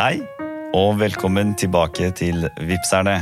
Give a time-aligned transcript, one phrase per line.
[0.00, 0.22] Hei,
[0.72, 3.18] og velkommen tilbake til Vipserne.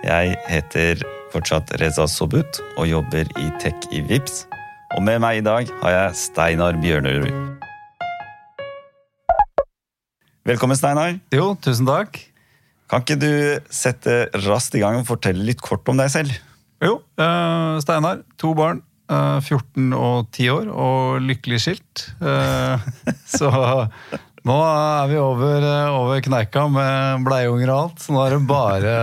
[0.00, 4.46] Jeg heter fortsatt Reza Sobut og jobber i Tech i Vips.
[4.96, 7.36] Og med meg i dag har jeg Steinar Bjørnerud.
[10.48, 11.18] Velkommen, Steinar.
[11.36, 12.16] Jo, tusen takk.
[12.88, 13.32] Kan ikke du
[13.68, 16.32] sette raskt i gang og fortelle litt kort om deg selv?
[16.80, 18.24] Jo, uh, Steinar.
[18.40, 18.80] To barn.
[19.10, 22.08] Uh, 14 og 10 år, og lykkelig skilt.
[22.22, 22.78] Uh,
[23.36, 23.50] så
[24.48, 27.98] nå er vi over, eh, over kneika med bleieunger og alt.
[28.04, 28.94] Så nå er det bare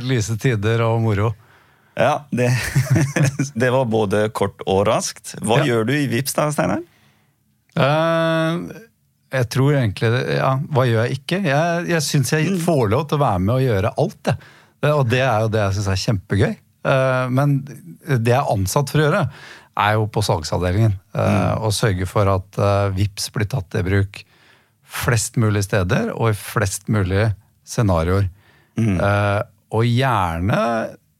[0.10, 1.32] lyse tider og moro.
[1.96, 2.50] Ja, det,
[3.56, 5.34] det var både kort og raskt.
[5.40, 5.64] Hva Ja.
[5.70, 6.82] gjør du i Vips da, Steinar?
[7.76, 8.58] Eh,
[9.36, 11.42] jeg tror egentlig det- Ja, hva gjør jeg ikke?
[11.44, 14.36] Jeg, jeg syns jeg får lov til å være med og gjøre alt, jeg.
[14.84, 16.56] Eh, Og det er jo det jeg syns er kjempegøy.
[16.86, 19.30] Eh, Men det jeg er ansatt for å gjøre,
[19.76, 20.94] er jo på salgsavdelingen.
[21.12, 22.56] Å sørge for at
[22.96, 24.22] VIPS blir tatt i bruk
[24.86, 27.28] flest mulig steder og i flest mulig
[27.66, 28.28] scenarioer.
[28.78, 29.42] Eh,
[29.74, 30.58] Og gjerne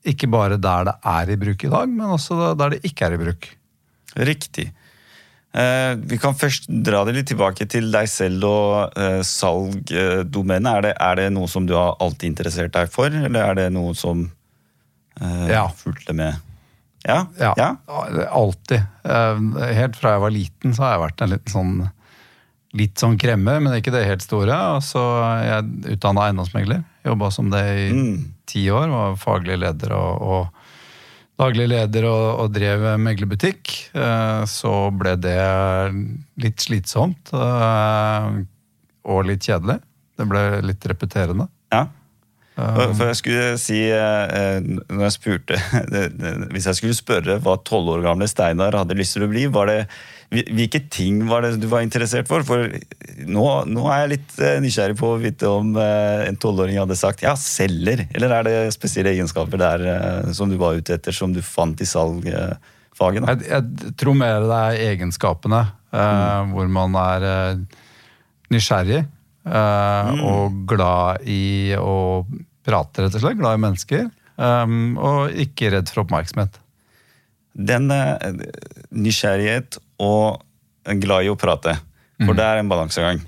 [0.06, 3.16] ikke bare der det er i bruk i dag, men også der det ikke er
[3.16, 3.48] i bruk.
[4.16, 4.68] Riktig.
[5.56, 10.68] Eh, vi kan først dra det litt tilbake til deg selv og eh, salgdomenet.
[10.76, 13.66] er, det, er det noe som du har alltid interessert deg for, eller er det
[13.74, 14.26] noe som
[15.20, 15.66] eh, Ja.
[15.74, 16.38] fulgte med?
[17.06, 17.24] Ja?
[17.40, 17.70] Ja, ja?
[18.30, 18.82] alltid.
[19.04, 19.42] Eh,
[19.80, 21.74] Helt fra jeg var liten så har jeg vært en liten sånn
[22.76, 24.56] litt sånn kremme, men ikke det helt store.
[24.76, 25.02] Og så
[25.46, 26.82] jeg utdanna eiendomsmegler.
[27.06, 28.34] Jobba som det i Mm.
[28.46, 28.88] ti år.
[28.92, 30.48] Var faglig leder og, og
[31.38, 33.72] daglig leder og, og drev meglerbutikk.
[33.94, 35.36] Eh, Så ble det
[36.42, 38.30] litt slitsomt eh,
[39.06, 39.80] og litt kjedelig.
[40.16, 41.48] Det ble litt repeterende.
[41.72, 41.86] ja.
[42.56, 45.58] For for jeg skulle si, eh, når jeg spurte
[46.54, 49.68] Hvis jeg skulle spørre hva tolv år gamle Steinar hadde lyst til å bli, var
[49.68, 49.82] det,
[50.32, 52.46] hvilke ting var det du var interessert for?
[52.48, 52.70] For
[53.28, 56.96] nå, nå er jeg litt eh, nysgjerrig på å vite om eh, en tolvåring hadde
[56.98, 58.06] sagt ja, selger.
[58.16, 61.80] Eller er det spesielle egenskaper der eh, som du var ute etter, som du fant
[61.84, 63.28] i salgfaget?
[63.28, 65.60] Jeg, jeg tror mer det er egenskapene,
[65.92, 66.56] mm.
[66.56, 67.84] hvor man er eh,
[68.56, 69.04] nysgjerrig
[69.46, 72.26] eh, og glad i å
[72.66, 73.38] prate, rett og slett.
[73.38, 74.08] Glad i mennesker.
[74.36, 76.58] Um, og ikke redd for oppmerksomhet.
[77.56, 78.42] Den eh,
[78.92, 80.42] nysgjerrighet og
[81.00, 81.78] glad i å prate.
[82.20, 83.22] For det er en balansegang.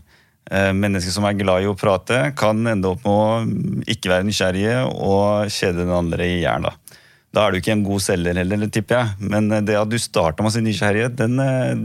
[0.49, 4.25] Eh, Mennesker som er glad i å prate, kan ende opp med å ikke være
[4.29, 6.69] nysgjerrige og kjede den andre i hjel.
[6.69, 7.01] Da.
[7.37, 9.31] da er du ikke en god selger heller, tipper jeg.
[9.35, 11.37] Men det at du starta med sin nysgjerrighet, den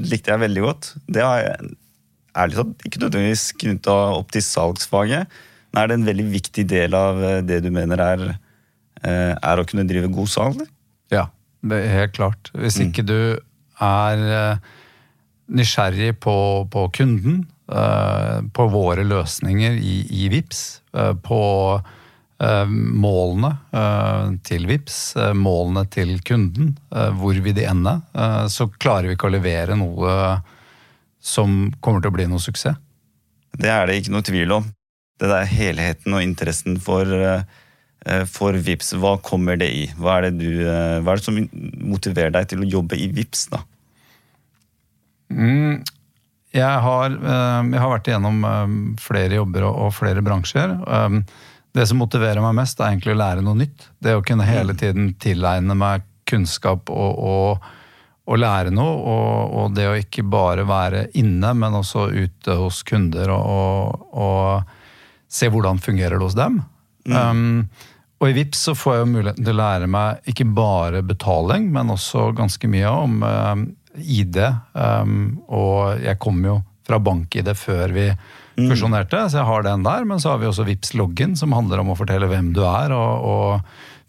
[0.08, 0.94] likte jeg veldig godt.
[1.12, 1.74] Det har jeg
[2.34, 5.40] ærlig liksom ikke nødvendigvis knytta opp til salgsfaget.
[5.74, 8.28] Men er det en veldig viktig del av eh, det du mener er,
[9.02, 10.62] eh, er å kunne drive god salg?
[11.14, 11.28] Ja,
[11.66, 12.54] det er helt klart.
[12.58, 13.18] Hvis ikke du
[13.82, 14.70] er eh,
[15.54, 16.38] nysgjerrig på,
[16.72, 17.44] på kunden,
[18.54, 20.60] på våre løsninger i, i VIPS,
[21.24, 21.38] på
[22.44, 23.52] målene
[24.46, 24.98] til VIPS,
[25.40, 27.96] målene til kunden, hvor vil de ende,
[28.52, 30.12] så klarer vi ikke å levere noe
[31.24, 32.80] som kommer til å bli noe suksess.
[33.54, 34.66] Det er det ikke noe tvil om.
[35.22, 39.84] Det der helheten og interessen for, eh, for VIPS, hva kommer det i?
[39.96, 41.38] Hva er det, du, eh, hva er det som
[41.94, 43.46] motiverer deg til å jobbe i VIPS?
[43.54, 43.62] da?
[45.32, 45.84] Mm,
[46.52, 50.76] jeg, har, eh, jeg har vært igjennom eh, flere jobber og, flere bransjer.
[51.74, 53.88] Det som motiverer meg mest, er egentlig å lære noe nytt.
[54.04, 57.72] Det å kunne hele tiden tilegne meg kunnskap og, og,
[58.24, 58.94] og lære noe.
[59.14, 64.06] Og, og det å ikke bare være inne, men også ute hos kunder og, og,
[64.14, 66.62] og se hvordan fungerer det hos dem.
[67.10, 67.66] Um,
[68.24, 71.68] og i VIPS så får jeg jo muligheten til å lære meg ikke bare betaling,
[71.76, 73.66] men også ganske mye om um,
[74.00, 74.40] ID.
[74.78, 78.08] Um, og jeg kom jo fra bank-ID før vi
[78.54, 80.08] fusjonerte, så jeg har den der.
[80.08, 82.96] Men så har vi også VIPS loggen som handler om å fortelle hvem du er,
[82.96, 83.60] og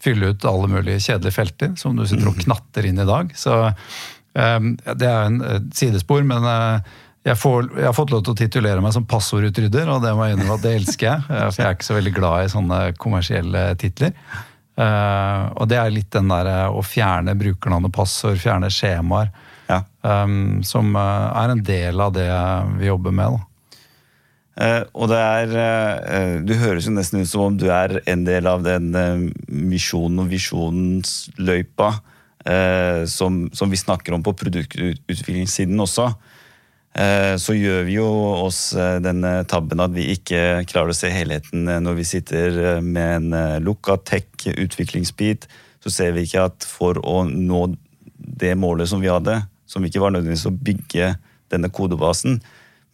[0.05, 3.33] fylle ut alle mulige kjedelige felter som du sitter og knatter inn i dag.
[3.35, 6.93] Så um, det er en eh, sidespor, men eh,
[7.25, 10.27] jeg, får, jeg har fått lov til å titulere meg som passordutrydder, og det må
[10.27, 11.23] jeg innrømme at det elsker jeg.
[11.29, 14.13] eh, For jeg er ikke så veldig glad i sånne kommersielle titler.
[15.55, 19.29] Og det er litt den der eh, å fjerne brukernavn og passord, fjerne skjemaer,
[19.71, 19.79] Ja.
[20.05, 22.27] um, som er en del av det
[22.77, 23.37] vi jobber med.
[23.39, 23.54] da.
[24.55, 28.23] Eh, og det er eh, Du høres jo nesten ut som om du er en
[28.23, 31.89] del av den eh, misjonen og visjonsløypa
[32.47, 36.07] eh, som, som vi snakker om på produktutviklingssiden også.
[36.95, 38.07] Eh, så gjør vi jo
[38.45, 42.59] oss eh, denne tabben at vi ikke klarer å se helheten eh, når vi sitter
[42.77, 45.49] eh, med en eh, lukka tech-utviklingsbit.
[45.83, 47.65] Så ser vi ikke at for å nå
[48.15, 51.11] det målet som vi hadde, som ikke var nødvendigvis å bygge
[51.51, 52.39] denne kodebasen,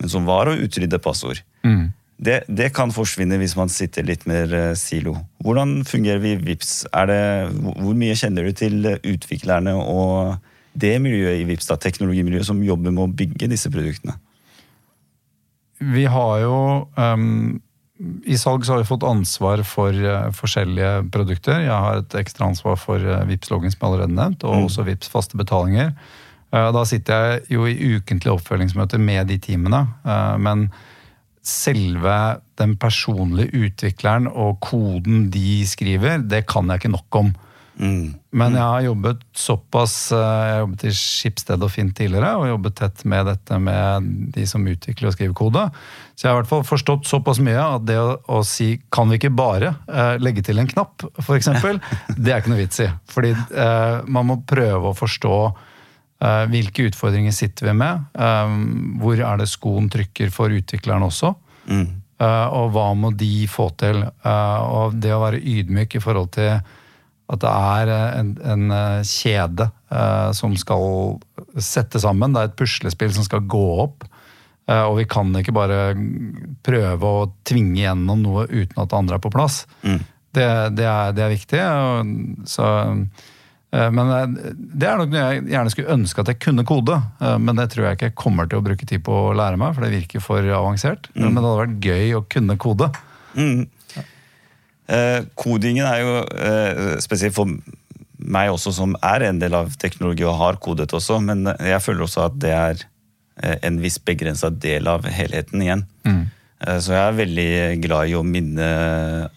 [0.01, 1.43] men som var å utrydde passord.
[2.21, 5.15] Det, det, kan forsvinne hvis man sitter litt mer uh, silo.
[5.41, 6.73] Hvordan fungerer vi i VIPS?
[7.09, 7.21] Det,
[7.57, 10.37] hvor mye kjenner du til utviklerne og
[10.77, 14.19] det miljøet i VIPS, da, teknologimiljøet som jobber med å bygge disse produktene?
[15.81, 16.57] Vi har jo
[16.93, 17.57] um,
[18.29, 21.63] I salg så har vi fått ansvar for uh, forskjellige produkter.
[21.65, 24.69] Jeg har et ekstra ansvar for uh, VIPS-loggen som jeg allerede nevnt, og mm.
[24.69, 25.95] også VIPS faste betalinger.
[26.51, 29.85] Da sitter jeg jo i ukentlige oppfølgingsmøter med de teamene.
[30.43, 30.65] Men
[31.41, 32.17] selve
[32.61, 37.31] den personlige utvikleren og koden de skriver, det kan jeg ikke nok om.
[37.81, 38.11] Mm.
[38.35, 42.49] Men jeg har jobbet såpass eh, Jeg har jobbet i Skipsted og Finn tidligere og
[42.49, 45.63] jobbet tett med dette med de som utvikler og skriver kode.
[46.13, 49.09] Så jeg har i hvert fall forstått såpass mye at det å, å si 'kan
[49.09, 51.49] vi ikke bare eh, legge til en knapp', f.eks.,
[52.21, 52.91] det er ikke noe vits i.
[53.09, 55.38] Fordi eh, man må prøve å forstå
[56.51, 58.06] hvilke utfordringer sitter vi med?
[58.13, 58.53] Eh,
[59.01, 61.33] hvor er det skoen trykker for utvikleren også?
[61.65, 61.88] Mm.
[62.21, 64.03] Eh, og hva må de få til?
[64.06, 66.53] Og det å være ydmyk i forhold til
[67.31, 67.89] at det er
[68.19, 68.71] en, en
[69.07, 69.69] kjede
[70.35, 71.15] som skal
[71.63, 72.33] sette sammen.
[72.35, 74.03] Det er et puslespill som skal gå opp.
[74.67, 75.77] Og vi kan ikke bare
[76.67, 79.62] prøve å tvinge gjennom noe uten at andre er på plass.
[79.79, 80.01] Mm.
[80.35, 81.63] Det, det, er, det, er, viktig.
[82.51, 82.95] Så Eh,
[83.71, 86.97] men eh, Det er nok noe jeg gjerne skulle ønske at jeg kunne kode.
[87.23, 89.59] Eh, men det tror jeg ikke jeg kommer til å bruke tid på å lære
[89.62, 91.07] meg, for det virker for avansert.
[91.15, 91.23] Mm.
[91.23, 92.89] Men det hadde vært gøy å kunne kode.
[93.38, 93.62] Mm.
[94.91, 97.53] Eh, kodingen er jo eh, spesielt for
[98.21, 102.06] meg også, som er en del av teknologi og har kodet også, men jeg føler
[102.06, 102.83] også at det er
[103.65, 105.81] en viss begrensa del av helheten igjen.
[106.06, 106.27] Mm.
[106.61, 107.51] Eh, så jeg er veldig
[107.83, 108.65] glad i å minne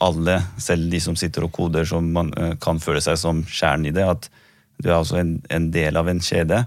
[0.05, 3.91] alle, selv de som sitter og koder, som man eh, kan føle seg som kjernen
[3.91, 4.29] i det, at
[4.83, 6.65] du er også en, en, del av en kjede.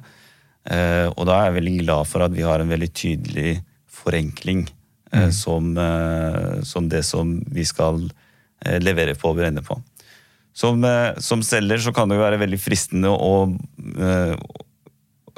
[0.67, 3.59] Eh, og da er jeg veldig glad for at vi har en veldig tydelig
[3.97, 4.65] forenkling
[5.11, 5.29] mm.
[5.35, 5.73] som,
[6.63, 8.05] som, det som vi skal
[8.79, 9.75] levere på og brenne på.
[10.57, 10.85] Som,
[11.21, 13.33] som selger så kan det jo være veldig fristende å,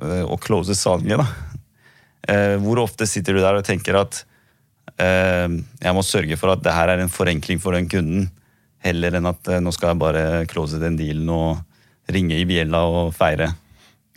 [0.05, 2.59] å close salget, da.
[2.61, 4.21] Hvor ofte sitter du der og tenker at
[4.97, 8.29] jeg må sørge for at det her er en forenkling for den kunden,
[8.85, 12.83] heller enn at eh, nå skal jeg bare close den dealen og ringe i bjella
[12.87, 13.51] og feire.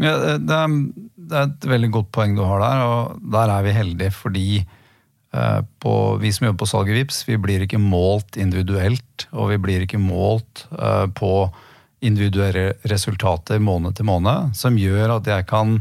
[0.01, 0.77] Ja, det, er,
[1.17, 4.47] det, er, et veldig godt poeng du har der, og der er vi heldige fordi
[4.63, 9.53] eh, på, vi som jobber på salg i VIPS, vi blir ikke målt individuelt, og
[9.53, 11.33] vi blir ikke målt eh, på
[12.03, 15.77] individuelle resultater måned til måned, som gjør at jeg kan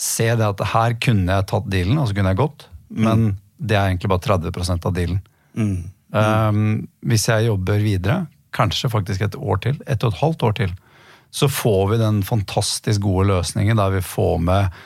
[0.00, 3.40] se det at her kunne jeg tatt dealen, og så kunne jeg gått, men mm
[3.58, 5.20] det er egentlig bare 30 av dealen.
[5.54, 5.76] Mm.
[6.14, 6.48] Mm.
[6.48, 8.24] Um, hvis jeg jobber videre,
[8.54, 10.74] kanskje faktisk et år til, ett og et halvt år til,
[11.34, 14.76] så får vi den fantastisk gode løsningen der vi får med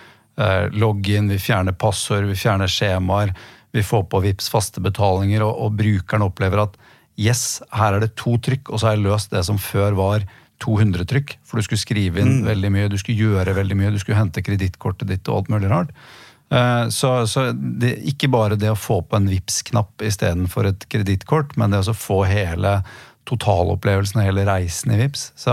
[0.41, 3.35] uh, login, vi fjerner passord, vi fjerner skjemaer,
[3.77, 6.79] vi får på VIPs faste betalinger, og, og brukeren opplever at
[7.21, 10.25] yes, her er det to trykk, og så har jeg løst det som før var
[10.63, 11.35] 200 trykk.
[11.47, 12.49] For du skulle skrive inn mm.
[12.49, 15.71] veldig mye, du skulle gjøre veldig mye, du skulle hente kredittkortet ditt og alt mulig
[15.73, 15.93] rart.
[16.51, 21.57] Eh, så, så det, ikke bare det å få på en Vipps-knapp istedenfor et kredittkort,
[21.61, 22.81] men det å få hele
[23.29, 25.29] totalopplevelsen og hele reisen i Vipps.
[25.37, 25.53] Så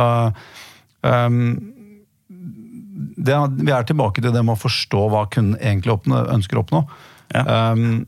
[1.03, 1.39] um,
[2.27, 6.63] det, vi er tilbake til det med å forstå hva kunden egentlig oppnå, ønsker å
[6.63, 6.83] oppnå.
[7.35, 7.71] Ja.
[7.73, 8.05] Um,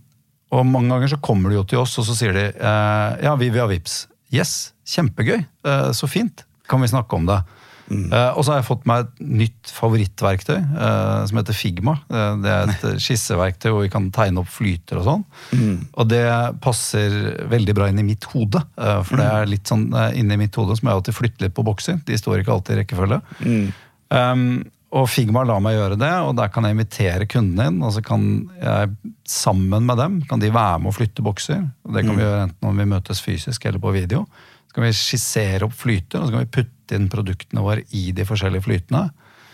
[0.56, 3.36] og mange ganger så kommer de jo til oss og så sier de uh, ja,
[3.40, 4.06] vi vil ha Vipps.
[4.32, 5.42] Yes, kjempegøy.
[5.68, 6.46] Uh, så fint.
[6.72, 7.42] Kan vi snakke om det?
[7.88, 8.12] Mm.
[8.12, 11.98] Uh, og så har jeg fått meg et nytt favorittverktøy uh, som heter Figma.
[12.12, 15.26] Uh, det er et skisseverktøy hvor vi kan tegne opp flyter og sånn.
[15.56, 15.76] Mm.
[15.96, 16.24] Og det
[16.64, 17.18] passer
[17.52, 18.64] veldig bra inn i mitt hode.
[18.78, 22.02] for det er litt sånn inni mitt hode som jeg alltid flytter litt på bokser.
[22.08, 23.22] De står ikke alltid i rekkefølge.
[23.44, 23.70] Mm.
[24.08, 24.50] Um,
[24.96, 27.82] og Figma lar meg gjøre det, og der kan jeg invitere kunden inn.
[27.84, 31.66] og så kan jeg Sammen med dem kan de være med å flytte bokser.
[31.84, 32.24] og Det kan vi mm.
[32.24, 34.22] gjøre enten om vi møtes fysisk eller på video.
[34.70, 38.12] Så kan vi skissere opp flyter, og så kan vi putte inn produktene våre i
[38.16, 39.08] de forskjellige flytene.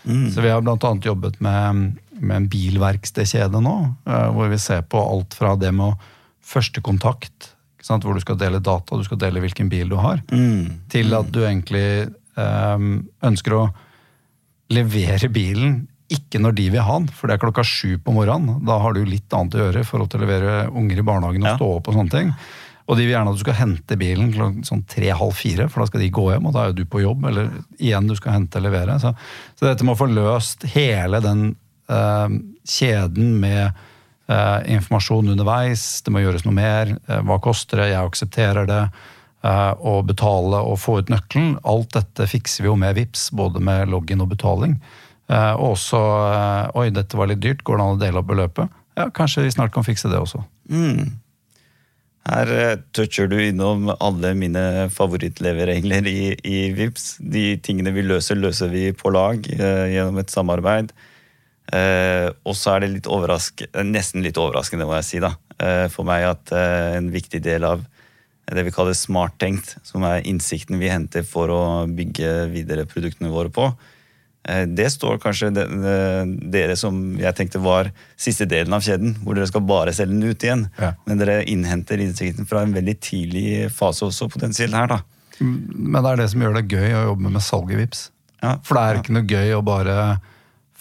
[0.04, 0.26] Mm.
[0.32, 0.76] Så vi har bl.a.
[1.04, 3.76] jobbet med, med en bilverkstedkjede nå,
[4.06, 5.96] eh, hvor vi ser på alt fra det med
[6.44, 7.50] første kontakt,
[7.84, 10.88] hvor du skal dele data, du skal dele hvilken bil du har, mm.
[10.92, 13.64] til at du egentlig um, ønsker å
[14.72, 18.60] levere bilen ikke når de vil ha den, for det er klokka sju på morgenen.
[18.68, 21.46] Da har du litt annet å gjøre i forhold til å levere unger i barnehagen
[21.46, 21.88] og stå opp.
[21.88, 22.32] og sånne ting.
[22.84, 25.88] Og de vil gjerne at du skal hente bilen klokken sånn tre-halv fire, for da
[25.88, 27.24] skal de gå hjem, og da er jo du på jobb.
[27.30, 27.48] Eller
[27.78, 28.98] igjen du skal hente og levere.
[29.00, 29.14] Så,
[29.56, 31.46] så dette må få løst hele den
[31.88, 32.36] eh,
[32.68, 38.12] kjeden med eh, informasjon underveis, det må gjøres noe mer, Eh, hva koster det, jeg
[38.12, 38.84] aksepterer det,
[39.44, 41.58] å betale og få ut nøkkelen.
[41.68, 44.78] Alt dette fikser vi jo med VIPS, både med login og betaling.
[45.28, 46.00] og også
[46.80, 48.72] Oi, dette var litt dyrt, går det an å dele opp beløpet?
[48.96, 50.40] Ja, kanskje vi snart kan fikse det også.
[50.72, 51.12] Mm.
[52.34, 57.18] Her eh, toucher du innom alle mine favorittleveregler i, i VIPS.
[57.22, 60.90] De tingene vi løser, løser vi på lag eh, gjennom et samarbeid.
[61.72, 63.08] Eh, og så er det litt
[63.86, 67.64] nesten litt overraskende, må jeg si, da, eh, for meg at eh, en viktig del
[67.68, 67.86] av
[68.50, 73.52] det vi kaller smarttenkt, som er innsikten vi henter for å bygge videre produktene våre
[73.54, 73.70] på,
[74.44, 77.88] det står kanskje dere som jeg tenkte var
[78.20, 80.66] siste delen av kjeden, hvor dere skal bare selge den ut igjen.
[80.76, 80.90] Ja.
[81.08, 84.90] Men dere innhenter innsikten fra en veldig tidlig fase også potensielt her.
[84.90, 85.00] da.
[85.40, 88.04] Men det er det som gjør det gøy å jobbe med salg i VIPS.
[88.44, 88.58] Ja.
[88.66, 89.96] For det er ikke noe gøy å bare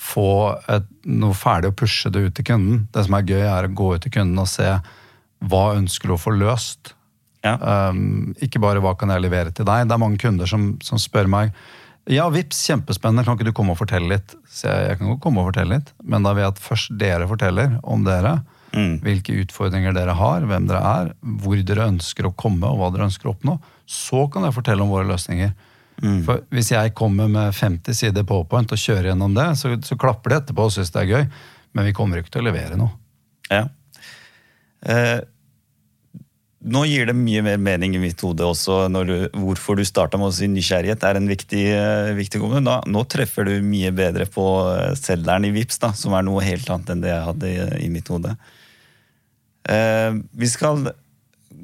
[0.04, 0.28] få
[0.72, 2.84] et, noe ferdig og pushe det ut til kunden.
[2.94, 4.68] Det som er gøy, er å gå ut til kunden og se
[5.44, 6.94] hva ønsker du å få løst.
[7.44, 7.56] Ja.
[7.92, 9.88] Um, ikke bare hva kan jeg levere til deg.
[9.88, 11.56] Det er mange kunder som, som spør meg
[12.12, 13.24] ja, vips, kjempespennende.
[13.24, 14.34] Kan ikke du komme og fortelle litt?
[14.50, 16.98] Så jeg, jeg kan godt komme og fortelle litt, men da vil jeg at først
[17.00, 18.42] dere forteller om dere.
[18.74, 18.98] Mm.
[19.06, 21.12] Hvilke utfordringer dere har, hvem dere er,
[21.44, 23.60] hvor dere ønsker å komme og hva dere ønsker å oppnå.
[23.86, 25.54] Så kan jeg fortelle om våre løsninger.
[26.02, 26.24] Mm.
[26.26, 30.34] For Hvis jeg kommer med 50 sider PowerPoint og kjører gjennom det, så, så klapper
[30.34, 31.28] de etterpå og syns det er gøy,
[31.78, 32.92] men vi kommer ikke til å levere noe.
[33.54, 33.68] Ja.
[34.84, 35.20] Eh,
[36.64, 40.30] nå gir det mye mer mening i mitt hode også du, hvorfor du starta med
[40.30, 44.46] å si nysgjerrighet er en viktig, uh, viktig da, Nå treffer du mye bedre på
[44.70, 47.58] uh, selgeren i VIPS, da, som er noe helt annet enn det jeg hadde i,
[47.88, 48.36] i mitt hode.
[49.64, 50.90] Eh, vi skal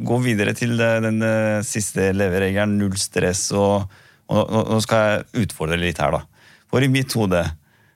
[0.10, 1.20] gå videre til den
[1.68, 3.50] siste leveregelen, null stress.
[3.52, 3.90] Og,
[4.32, 6.54] og, og, nå skal jeg utfordre litt her, da.
[6.72, 7.42] For i mitt hode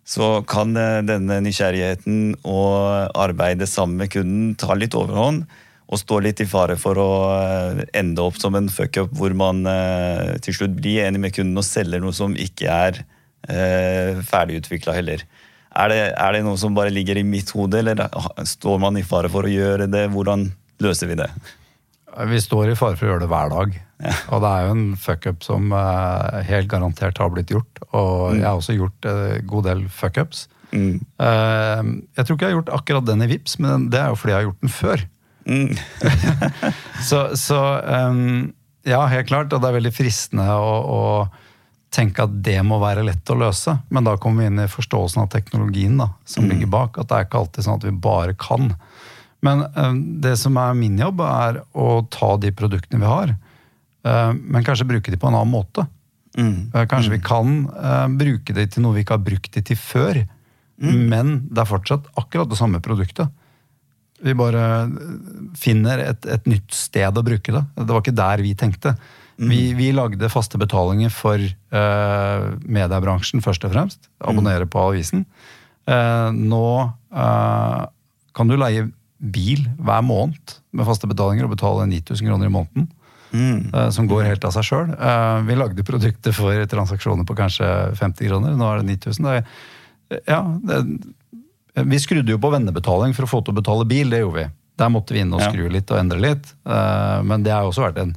[0.04, 5.46] så kan denne nysgjerrigheten og arbeidet sammen med kunden ta litt overhånd
[5.92, 9.64] og står litt i fare for å eh, ende opp som en fuckup hvor man
[9.70, 13.02] eh, til slutt blir enig med kunden og selger noe som ikke er
[13.50, 15.26] eh, ferdigutvikla heller.
[15.74, 18.06] Er det, er det, noe som bare ligger i mitt hode, eller
[18.46, 20.06] står man i fare for å gjøre det?
[20.14, 20.48] Hvordan
[20.84, 21.30] løser vi det?
[22.30, 23.78] Vi står i fare for å gjøre det hver dag.
[24.04, 24.14] Ja.
[24.36, 27.82] Og det er jo en fuckup som eh, helt garantert har blitt gjort.
[27.90, 28.38] Og mm.
[28.38, 30.48] jeg har også gjort en god del fuckups.
[30.74, 31.02] Mm.
[31.22, 34.18] Uh, jeg tror ikke jeg har gjort akkurat den i VIPS, men det er jo
[34.18, 35.04] fordi jeg har gjort den før.
[35.46, 35.76] Mm.
[37.10, 37.60] så, så
[38.10, 39.54] um, ja, helt klart.
[39.54, 41.02] Og det er veldig fristende å, å,
[41.94, 43.76] tenke at det må være lett å løse.
[43.94, 46.54] Men da kommer vi inn i forståelsen av teknologien da, som mm.
[46.54, 46.98] ligger bak.
[46.98, 48.72] At det er ikke alltid sånn at vi bare kan.
[49.46, 53.36] Men um, det som er min jobb, er å ta de produktene vi har,
[54.08, 55.86] uh, men kanskje bruke de på en annen måte.
[56.34, 56.74] Mm.
[56.74, 57.28] Uh, kanskje vi mm.
[57.28, 60.24] kan uh, bruke de til noe vi ikke har brukt de til før.
[60.82, 61.02] Mm.
[61.12, 63.30] Men det er fortsatt akkurat det samme produktet.
[64.24, 64.64] Vi bare
[65.60, 67.64] finner et, et, nytt sted å bruke det.
[67.76, 68.96] Det var ikke der vi tenkte.
[69.36, 69.50] Mm.
[69.50, 74.10] Vi, vi, lagde faste betalinger for uh, mediebransjen, først og fremst.
[74.24, 74.72] Abonnere mm.
[74.72, 75.26] på avisen.
[75.90, 77.82] Uh, nå uh,
[78.34, 78.88] kan du leie
[79.20, 82.92] bil hver måned med faste betalinger og betale 9000 kroner i måneden.
[83.34, 83.72] Mm.
[83.90, 84.92] som går helt av seg sjøl.
[85.48, 87.66] vi lagde produkter for transaksjoner på kanskje
[87.98, 88.54] 50 kroner.
[88.54, 89.26] Nå er det 9000.
[89.26, 90.78] Det er, ja, det,
[91.74, 94.48] vi skrudde jo på vennebetaling for å få til å betale bil, det gjorde vi.
[94.82, 96.50] Der måtte vi inn og skru litt og endre litt.
[96.66, 98.16] Eh, men det har også vært en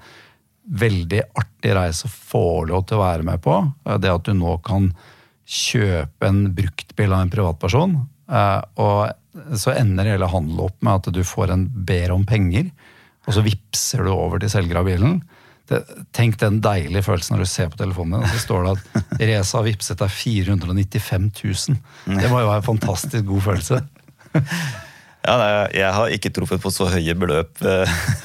[0.67, 3.59] veldig artig reise å få lov til å være med på.
[3.87, 4.91] Eh, det at du nå kan
[5.47, 7.97] kjøpe en bruktbil av en privatperson,
[8.33, 12.71] eh, og så ender hele handelen opp med at du får en ber om penger,
[13.27, 15.21] og så vippser du over til selger av bilen.
[15.67, 15.81] Det,
[16.15, 19.17] tenk den deilige følelsen når du ser på telefonen din, og så står det at
[19.19, 21.79] Reza har vippset deg 495 000.
[22.21, 23.81] Det må jo være en fantastisk god følelse.
[25.27, 27.59] Ja, nei, Jeg har ikke truffet på så høye beløp.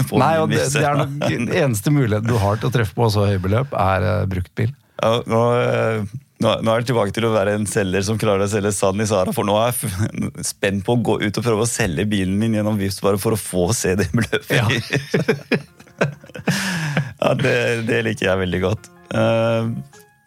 [0.09, 3.09] På nei, og det, det, er nok Eneste mulighet du har til å treffe på
[3.13, 4.69] så høye beløp, er uh, bruktbil.
[5.01, 6.03] Ja, nå, eh,
[6.45, 9.01] nå, nå, er det tilbake til å være en selger som klarer å selge sand
[9.01, 9.33] i Sahara.
[9.33, 12.53] For nå er jeg spent på å gå ut og prøve å selge bilen min
[12.59, 14.61] gjennom Vipps bare for å få se det beløpet.
[14.61, 14.69] Ja.
[17.21, 17.55] ja, det,
[17.89, 18.89] det, liker jeg veldig godt.
[19.13, 19.69] Uh,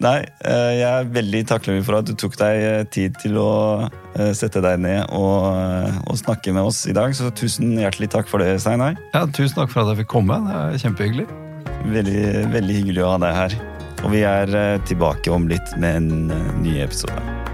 [0.04, 3.52] nei, uh, jeg er veldig takknemlig for at du tok deg eh, tid til å
[3.88, 5.48] uh, sette deg ned og,
[6.04, 7.16] og, snakke med oss i dag.
[7.16, 8.98] Så tusen hjertelig takk for det, Steinar.
[9.16, 10.38] Ja, tusen takk for at jeg fikk komme.
[10.46, 11.28] Det er kjempehyggelig.
[11.84, 13.58] Veldig, veldig hyggelig å ha deg her.
[14.04, 14.54] Og vi er
[14.88, 17.53] tilbake om litt med en ny episode.